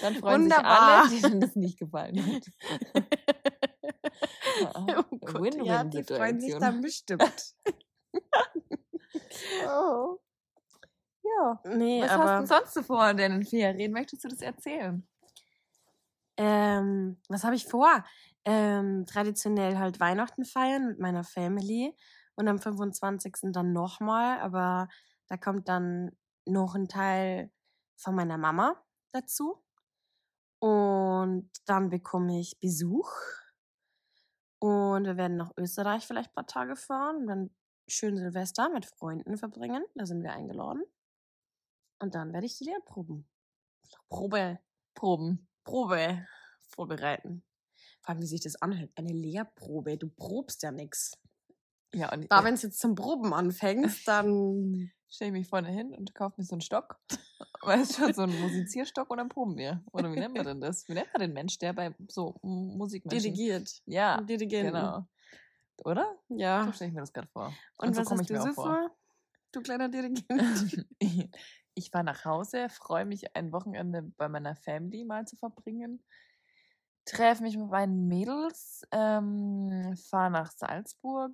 [0.00, 1.08] Dann freuen Wunderbar.
[1.08, 2.46] sich alle, denen das nicht gefallen hat.
[4.60, 4.72] Ja,
[5.10, 7.54] Oh Gott, ja, die freuen sich dann bestimmt.
[9.66, 10.18] Oh.
[11.22, 11.60] Ja.
[11.64, 13.92] Nee, Was hast du aber sonst so vor in deinen Ferien?
[13.92, 15.06] Möchtest du das erzählen?
[16.36, 18.04] ähm, was habe ich vor?
[18.44, 21.96] Ähm, traditionell halt Weihnachten feiern mit meiner Family
[22.34, 23.52] und am 25.
[23.52, 24.88] dann nochmal, aber
[25.28, 26.10] da kommt dann
[26.44, 27.50] noch ein Teil
[27.96, 29.62] von meiner Mama dazu.
[30.58, 33.10] Und dann bekomme ich Besuch.
[34.64, 37.50] Und wir werden nach Österreich vielleicht ein paar Tage fahren und dann
[37.86, 39.84] schön Silvester mit Freunden verbringen.
[39.94, 40.82] Da sind wir eingeladen.
[41.98, 43.28] Und dann werde ich die Lehrproben.
[44.08, 44.58] Probe,
[44.94, 45.46] Proben.
[45.64, 46.26] Probe
[46.62, 47.44] vorbereiten.
[48.00, 48.90] Vor allem, wie sich das anhört.
[48.94, 49.98] Eine Lehrprobe.
[49.98, 51.12] Du probst ja nix.
[51.94, 54.90] Ja, und Da, ich wenn es jetzt zum Proben anfängst, dann.
[55.08, 56.98] stelle mich vorne hin und kaufe mir so einen Stock.
[57.62, 59.82] Weißt du, so einen Musizierstock und dann proben wir.
[59.92, 60.86] Oder wie nennen wir denn das?
[60.88, 63.32] Wie nennt man den Mensch, der bei so Musikmenschen...
[63.34, 63.80] Dirigiert.
[63.86, 64.72] Ja, Dirigenten.
[64.74, 65.06] genau.
[65.84, 66.14] Oder?
[66.28, 66.72] So Ja.
[66.72, 67.54] stelle ich mir das gerade vor.
[67.78, 68.96] Und, so was hast ich du mir so auch vor?
[69.52, 70.24] Du kleiner Dirigent.
[70.98, 71.30] ich
[71.76, 76.04] ich fahre nach Hause, freue mich, ein Wochenende bei meiner Family mal zu verbringen.
[77.04, 81.32] Treffe mich mit meinen Mädels, ähm, fahre nach Salzburg,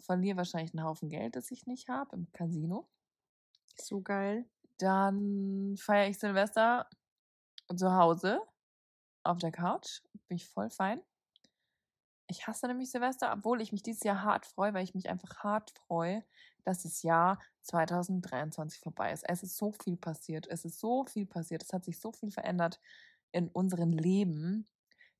[0.00, 2.88] verliere wahrscheinlich einen Haufen Geld, das ich nicht habe, im Casino.
[3.80, 4.48] so geil.
[4.78, 6.88] Dann feiere ich Silvester
[7.74, 8.40] zu Hause
[9.24, 10.02] auf der Couch.
[10.28, 11.02] Bin ich voll fein.
[12.28, 15.44] Ich hasse nämlich Silvester, obwohl ich mich dieses Jahr hart freue, weil ich mich einfach
[15.44, 16.24] hart freue,
[16.64, 19.22] dass das Jahr 2023 vorbei ist.
[19.28, 20.46] Es ist so viel passiert.
[20.48, 21.62] Es ist so viel passiert.
[21.62, 22.80] Es hat sich so viel verändert
[23.30, 24.68] in unserem Leben,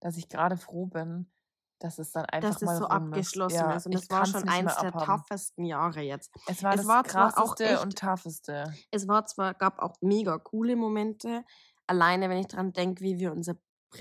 [0.00, 1.30] dass ich gerade froh bin,
[1.78, 3.86] dass es dann einfach Dass mal es so abgeschlossen Ja, ist.
[3.86, 5.24] Und das war schon eins der abhaben.
[5.26, 6.32] toughsten Jahre jetzt.
[6.46, 8.74] Es war Es das war zwar auch krasseste echt- und tougheste.
[8.90, 11.44] Es war zwar, gab auch mega coole Momente.
[11.86, 13.56] Alleine, wenn ich dran denke, wie wir unser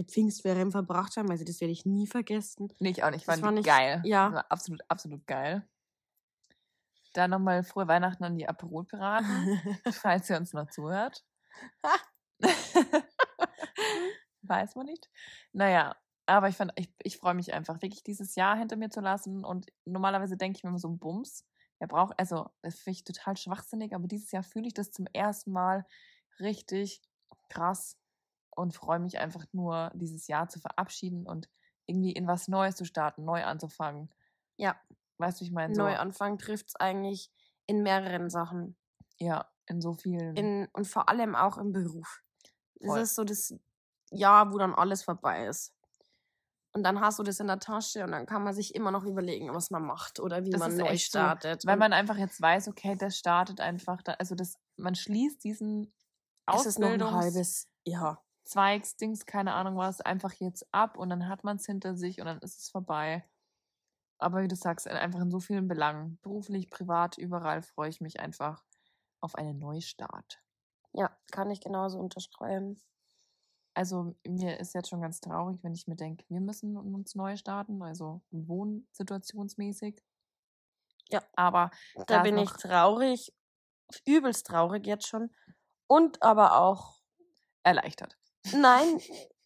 [0.09, 2.73] Pfingstferien verbracht haben, also das werde ich nie vergessen.
[2.79, 3.27] Nee, ich auch nicht.
[3.27, 4.01] Das Fand war ich nicht- geil.
[4.05, 4.25] ja.
[4.25, 5.67] Das war absolut, absolut geil.
[7.13, 9.27] Dann nochmal frohe Weihnachten an die Aperol-Piraten,
[9.91, 11.23] falls ihr uns noch zuhört.
[14.41, 15.09] Weiß man nicht.
[15.53, 19.01] Naja, aber ich, fand- ich, ich freue mich einfach, wirklich dieses Jahr hinter mir zu
[19.01, 19.43] lassen.
[19.45, 21.45] Und normalerweise denke ich mir immer so, Bums.
[21.79, 25.07] Wer braucht, also, das finde ich total schwachsinnig, aber dieses Jahr fühle ich das zum
[25.13, 25.85] ersten Mal
[26.39, 27.01] richtig
[27.49, 27.97] krass
[28.51, 31.49] und freue mich einfach nur, dieses Jahr zu verabschieden und
[31.85, 34.09] irgendwie in was Neues zu starten, neu anzufangen.
[34.57, 34.79] Ja.
[35.17, 35.75] Weißt du, wie ich meine?
[35.75, 37.31] So, Neuanfang trifft es eigentlich
[37.67, 38.77] in mehreren Sachen.
[39.17, 40.35] ja, in so vielen.
[40.35, 42.23] In, und vor allem auch im Beruf.
[42.79, 43.01] Das Voll.
[43.01, 43.53] ist so das
[44.11, 45.73] Jahr, wo dann alles vorbei ist.
[46.75, 49.05] Und dann hast du das in der Tasche und dann kann man sich immer noch
[49.05, 51.65] überlegen, was man macht oder wie Das man ist neu echt so, startet.
[51.65, 55.93] weil man einfach jetzt weiß, okay, das startet einfach, da, also das, man schließt diesen
[56.47, 58.21] es ist noch ein Ausbildungs- halbes Jahr.
[58.43, 62.25] Zweigsdings, keine Ahnung was, einfach jetzt ab und dann hat man es hinter sich und
[62.25, 63.23] dann ist es vorbei.
[64.17, 68.01] Aber wie du sagst, in- einfach in so vielen Belangen, beruflich, privat, überall freue ich
[68.01, 68.63] mich einfach
[69.21, 70.41] auf einen Neustart.
[70.91, 72.79] Ja, kann ich genauso unterschreiben.
[73.75, 77.35] Also mir ist jetzt schon ganz traurig, wenn ich mir denke, wir müssen uns neu
[77.35, 80.01] starten, also wohnsituationsmäßig.
[81.09, 81.21] Ja.
[81.35, 81.71] Aber
[82.07, 83.33] Da bin ich traurig,
[84.05, 85.29] übelst traurig jetzt schon.
[85.88, 87.01] Und aber auch,
[87.63, 88.17] erleichtert.
[88.53, 88.99] nein,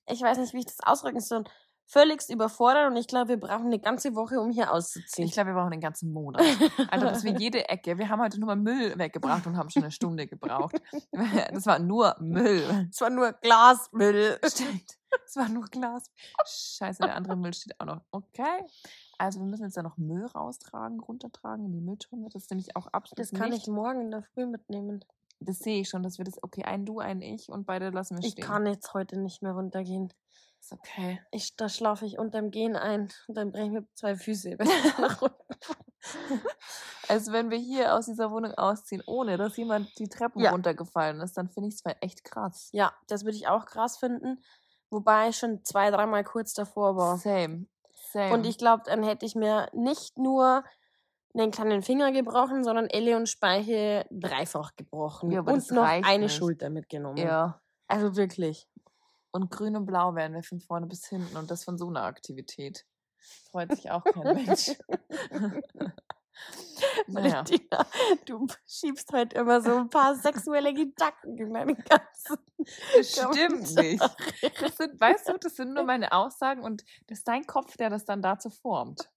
[0.05, 1.43] ich weiß nicht, wie ich das ausdrücken soll,
[1.91, 5.27] völligst überfordert und ich glaube, wir brauchen eine ganze Woche, um hier auszuziehen.
[5.27, 6.43] Ich glaube, wir brauchen den ganzen Monat.
[6.91, 9.83] Also bis wir jede Ecke, wir haben heute nur mal Müll weggebracht und haben schon
[9.83, 10.75] eine Stunde gebraucht.
[11.51, 12.87] Das war nur Müll.
[12.91, 14.39] es war nur Glasmüll.
[14.45, 14.97] Stimmt.
[15.25, 16.11] Es war nur Glas.
[16.45, 18.01] Scheiße, der andere Müll steht auch noch.
[18.11, 18.63] Okay.
[19.17, 22.29] Also wir müssen jetzt da noch Müll raustragen, runtertragen in die Mülltonne.
[22.31, 23.63] Das ist nämlich auch absolut Das kann nicht.
[23.63, 25.03] ich morgen in der Früh mitnehmen.
[25.39, 28.17] Das sehe ich schon, dass wir das, okay, ein Du, ein Ich und beide lassen
[28.17, 28.45] wir Ich stehen.
[28.45, 30.13] kann jetzt heute nicht mehr runtergehen.
[30.59, 31.21] Ist okay.
[31.31, 34.55] Ich, da schlafe ich unterm Gehen ein und dann breche ich mir zwei Füße.
[34.57, 35.35] wenn ich nach unten.
[37.07, 40.51] Also wenn wir hier aus dieser Wohnung ausziehen, ohne dass jemand die Treppen Ja.
[40.51, 42.69] runtergefallen ist, dann finde ich es echt krass.
[42.71, 44.41] ja, das würde ich auch krass finden.
[44.91, 47.17] Wobei ich schon zwei, dreimal kurz davor war.
[47.17, 47.65] Same.
[48.11, 48.33] Same.
[48.33, 50.63] Und ich glaube, dann hätte ich mir nicht nur
[51.35, 55.29] einen kleinen Finger gebrochen, sondern Elle und Speiche dreifach gebrochen.
[55.31, 56.35] Ja, und noch eine nicht.
[56.35, 57.17] Schulter mitgenommen.
[57.17, 57.61] Ja.
[57.87, 58.67] Also wirklich.
[59.31, 62.03] Und grün und blau werden wir von vorne bis hinten und das von so einer
[62.03, 62.85] Aktivität.
[63.51, 64.71] Freut sich auch kein Mensch.
[67.07, 67.43] naja.
[67.43, 67.85] Valentina,
[68.25, 72.37] du schiebst heute immer so ein paar sexuelle Gedanken in deinen ganzen
[72.95, 74.01] Das stimmt nicht.
[74.61, 77.89] Das sind, weißt du, das sind nur meine Aussagen und das ist dein Kopf, der
[77.89, 79.09] das dann dazu formt.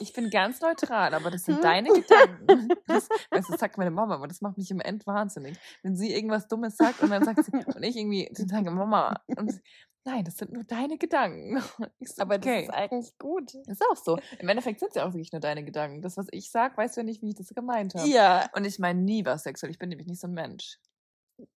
[0.00, 2.68] Ich bin ganz neutral, aber das sind deine Gedanken.
[2.86, 5.58] Das, das sagt meine Mama, aber das macht mich im End wahnsinnig.
[5.82, 9.20] Wenn sie irgendwas Dummes sagt und dann sagt sie, und ich irgendwie, dann sage Mama,
[9.36, 9.60] und
[10.04, 11.62] nein, das sind nur deine Gedanken.
[12.00, 12.66] So, Aber okay.
[12.66, 13.54] das ist eigentlich gut.
[13.54, 14.18] ist auch so.
[14.38, 16.02] Im Endeffekt sind es ja auch wirklich nur deine Gedanken.
[16.02, 18.08] Das, was ich sage, weißt du ja nicht, wie ich das gemeint habe.
[18.08, 18.48] Ja.
[18.54, 19.70] Und ich meine nie was sexuell.
[19.70, 20.78] Ich bin nämlich nicht so ein Mensch.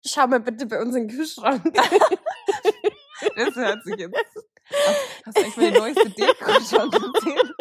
[0.04, 1.62] Schau mal bitte bei uns in den Kühlschrank.
[3.38, 4.16] Das hört sich jetzt.
[4.70, 7.52] Hast, hast du eigentlich meine neueste Deko schon gesehen?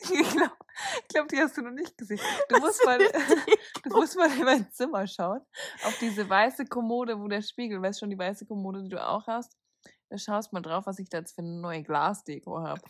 [0.00, 0.52] Ich glaube,
[1.08, 2.20] glaub, die hast du noch nicht gesehen.
[2.48, 5.40] Du musst, mal, du musst mal in mein Zimmer schauen.
[5.84, 9.26] Auf diese weiße Kommode, wo der Spiegel, weißt schon, die weiße Kommode, die du auch
[9.26, 9.56] hast.
[10.10, 12.82] Da schaust mal drauf, was ich da jetzt für eine neue Glasdeko habe.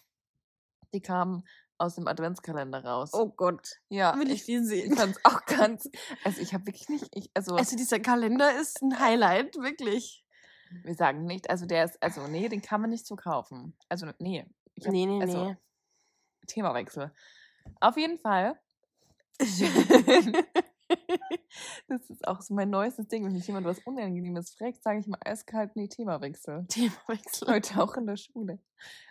[0.93, 1.45] Die kam
[1.79, 3.11] aus dem Adventskalender raus.
[3.13, 3.69] Oh Gott.
[3.89, 4.97] ja, Will ich ich sehen?
[4.97, 5.89] fand es auch ganz.
[6.25, 7.07] Also, ich habe wirklich nicht.
[7.13, 10.25] Ich, also, Also dieser Kalender ist ein Highlight, wirklich.
[10.83, 13.77] Wir sagen nicht, also der ist, also nee, den kann man nicht so kaufen.
[13.89, 14.45] Also, nee.
[14.75, 15.57] Ich hab, Nee, nee, also, nee.
[16.47, 17.13] Themawechsel.
[17.81, 18.59] Auf jeden Fall.
[21.89, 23.25] das ist auch so mein neuestes Ding.
[23.25, 26.67] Wenn mich jemand was Unangenehmes fragt, sage ich mal eiskalt, nee, Themawechsel.
[26.69, 27.49] Themawechsel.
[27.49, 28.59] Heute auch in der Schule.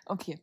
[0.06, 0.40] Okay.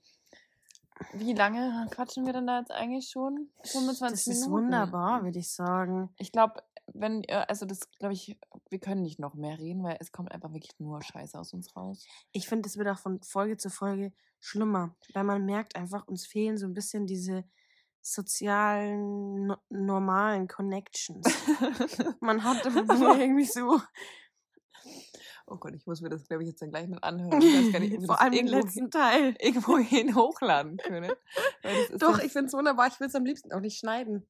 [1.13, 3.49] Wie lange quatschen wir denn da jetzt eigentlich schon?
[3.63, 4.43] 25 Das Minuten.
[4.43, 6.13] ist wunderbar, würde ich sagen.
[6.17, 6.61] Ich glaube,
[6.93, 8.37] wenn ihr, also das glaube ich,
[8.69, 11.75] wir können nicht noch mehr reden, weil es kommt einfach wirklich nur Scheiße aus uns
[11.75, 12.05] raus.
[12.31, 16.25] Ich finde, es wird auch von Folge zu Folge schlimmer, weil man merkt einfach, uns
[16.25, 17.45] fehlen so ein bisschen diese
[18.01, 21.25] sozialen, no normalen Connections.
[22.19, 23.79] Man hat irgendwie so,
[25.47, 27.41] oh Gott, ich muss mir das, glaube ich, jetzt dann gleich mal anhören.
[27.41, 29.35] Ich weiß nicht, vor allem den letzten Teil.
[29.39, 31.13] irgendwo hin hochladen können.
[31.97, 32.87] Doch, ich finde es wunderbar.
[32.87, 34.27] Ich will es am liebsten auch nicht schneiden.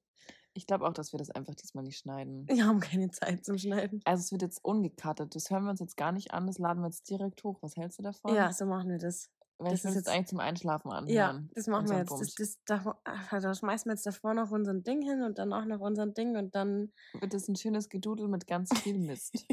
[0.54, 2.48] Ich glaube auch, dass wir das einfach diesmal nicht schneiden.
[2.48, 4.02] Wir haben keine Zeit zum Schneiden.
[4.06, 5.36] Also es wird jetzt ungecuttet.
[5.36, 6.48] Das hören wir uns jetzt gar nicht an.
[6.48, 7.58] Das laden wir jetzt direkt hoch.
[7.62, 8.36] Was hältst du davon?
[8.36, 9.30] Ja, so machen wir das.
[9.58, 11.14] Weil das ich will ist jetzt eigentlich zum Einschlafen anhören.
[11.14, 12.12] Ja, das machen wir jetzt.
[12.12, 15.66] Das, das, da, ah, da schmeißen wir jetzt davor noch unser Ding hin und danach
[15.66, 16.92] noch unser Ding und dann.
[17.20, 19.34] Wird das ein schönes Gedudel mit ganz viel Mist.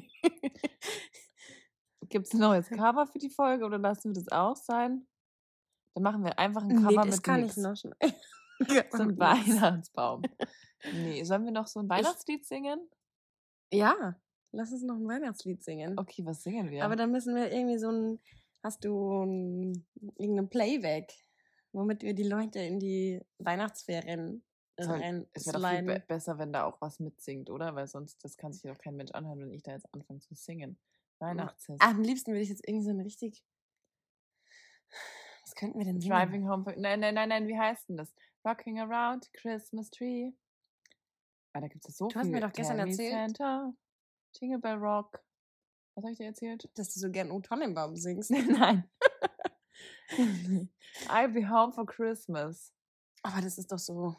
[2.08, 5.06] Gibt es ein neues Cover für die Folge oder lassen wir das auch sein?
[5.94, 7.56] Dann machen wir einfach ein nee, Cover das mit kann nix.
[7.56, 7.94] ich noch schon.
[8.92, 10.20] So ein Weihnachtsbaum.
[10.84, 12.88] Nee, sollen wir noch so ein Weihnachtslied singen?
[13.72, 14.20] Ja,
[14.52, 15.98] lass uns noch ein Weihnachtslied singen.
[15.98, 16.84] Okay, was singen wir?
[16.84, 18.20] Aber dann müssen wir irgendwie so ein.
[18.62, 21.14] Hast du ein, irgendein Playback,
[21.72, 24.44] womit wir die Leute in die Weihnachtsferien
[24.88, 27.74] rein es wäre doch viel be besser, wenn da auch was mitsingt, oder?
[27.74, 30.34] Weil sonst, das kann sich doch kein Mensch anhören, wenn ich da jetzt anfange zu
[30.34, 30.78] singen.
[31.18, 31.76] Weihnachtshit.
[31.80, 33.44] Am liebsten würde ich jetzt irgendwie so ein richtig.
[35.42, 36.14] Was könnten wir denn singen?
[36.14, 36.64] Driving home.
[36.64, 38.12] For, nein, nein, nein, nein, wie heißt denn das?
[38.44, 40.32] Rocking around Christmas tree.
[41.52, 42.32] Ah, da gibt es so Du hast viel.
[42.32, 43.72] mir doch gestern Tell me erzählt- Santa,
[44.40, 45.20] Jingle Bell Rock.
[45.96, 46.70] Was habe ich dir erzählt?
[46.76, 48.30] Dass du so gern O Tannenbaum singst.
[48.30, 48.88] nein.
[51.08, 52.72] I'll be home for Christmas.
[53.22, 54.16] Aber das ist doch so.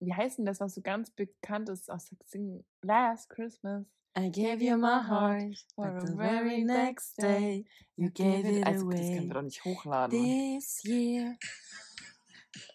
[0.00, 3.86] Wie heißt denn das, was so ganz bekannt ist aus Sing Last Christmas?
[4.18, 7.64] I gave you my heart, For but the very next day
[7.96, 9.26] you gave it also, das können away.
[9.28, 10.10] wir doch nicht hochladen.
[10.58, 11.36] This year,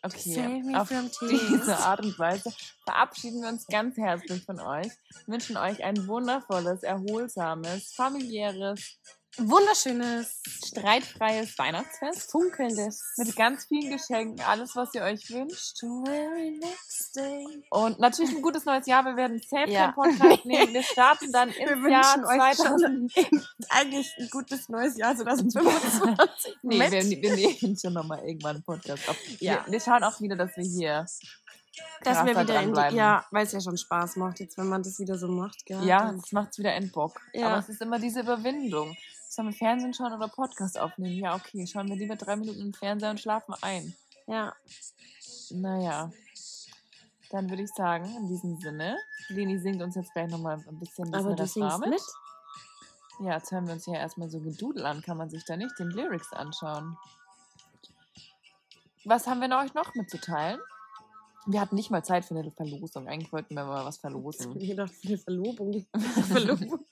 [0.02, 0.90] Okay, auf
[1.30, 1.78] diese.
[1.78, 2.52] Art und Weise
[2.84, 4.92] verabschieden wir uns ganz herzlich von euch,
[5.28, 8.98] wünschen euch ein wundervolles, erholsames, familiäres,
[9.38, 13.04] wunderschönes, streitfreies Weihnachtsfest funkelndes.
[13.18, 15.80] mit ganz vielen Geschenken, alles, was ihr euch wünscht.
[15.80, 17.64] very next day.
[17.70, 19.04] Und natürlich ein gutes neues Jahr.
[19.06, 19.92] Wir werden safe Ja.
[19.92, 20.74] Podcast nehmen.
[20.74, 23.12] Wir starten dann Wir ins wünschen Jahr euch 2000.
[23.14, 26.58] schon eigentlich ein gutes neues Jahr 2025.
[26.64, 29.18] Nee, wir, wir nehmen schon nochmal irgendwann einen Podcast auf.
[29.40, 29.64] Ja.
[29.66, 31.06] Wir, wir schauen auch wieder, dass wir hier
[32.04, 34.82] dass wir wieder in die, ja, weil es ja schon Spaß macht, jetzt wenn man
[34.82, 35.84] das wieder so macht, gell?
[35.86, 37.22] Ja, Das- das macht es wieder in Bock.
[37.34, 37.48] Ja.
[37.50, 38.96] Aber es ist immer diese Überwindung.
[39.38, 41.14] Sollen wir Fernsehen schauen oder Podcast aufnehmen?
[41.14, 41.68] Ja, okay.
[41.68, 43.96] Schauen wir lieber drei Minuten im Fernseher und schlafen ein.
[44.26, 44.52] ja.
[45.52, 46.12] Naja.
[47.30, 48.98] Dann würde ich sagen, in diesem Sinne,
[49.30, 52.02] Leni singt uns jetzt gleich nochmal ein bisschen das Aber du Refrain singst mit?
[53.28, 55.04] Ja, jetzt hören wir uns hier erstmal so Gedudel an.
[55.04, 56.98] Kann man sich da nicht den Lyrics anschauen.
[59.06, 60.60] Was haben wir euch noch mitzuteilen?
[61.50, 63.08] Wir hatten nicht mal Zeit für eine Verlosung.
[63.08, 64.54] Eigentlich wollten wir mal was Ich verlosen.
[64.54, 65.86] hab gedacht, für eine Verlobung.
[66.28, 66.86] Verlobung.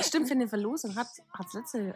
[0.00, 1.94] Stimmt, für eine Verlosung hat es letzte,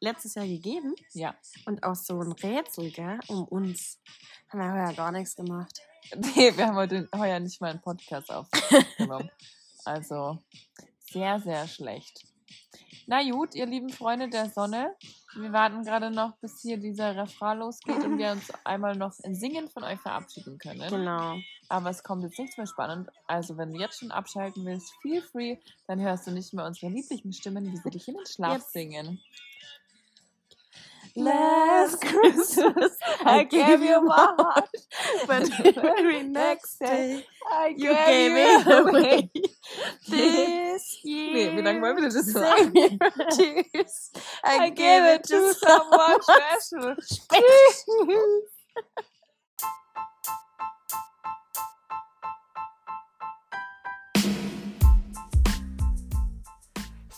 [0.00, 0.94] letztes Jahr gegeben.
[1.12, 1.36] Ja.
[1.66, 4.00] Und auch so ein Rätsel, gell, um uns.
[4.48, 5.80] Haben wir heuer gar nichts gemacht.
[6.16, 9.30] Nee, wir haben heute heuer nicht mal einen Podcast aufgenommen.
[9.84, 10.38] Also
[11.00, 12.24] sehr, sehr schlecht.
[13.06, 14.96] Na gut, ihr lieben Freunde der Sonne,
[15.34, 19.34] Wir warten gerade noch, bis hier dieser Refrain losgeht und wir uns einmal noch in
[19.34, 20.88] Singen von euch verabschieden können.
[20.88, 21.36] Genau.
[21.68, 23.10] Aber es kommt jetzt nichts mehr spannend.
[23.26, 25.58] Also, wenn du jetzt schon abschalten willst, feel free.
[25.86, 28.62] Dann hörst du nicht mehr unsere lieblichen Stimmen, wie sie dich in den Schlaf Yep.
[28.62, 29.20] singen.
[31.18, 32.92] Last Christmas,
[33.24, 34.68] I gave you my heart,
[35.26, 39.30] but the very next day, I you gave it away.
[40.08, 44.12] This year, Nee, wie lange wollen wir denn das year, tears,
[44.44, 46.94] I, gave it to someone special.
[47.02, 48.42] special.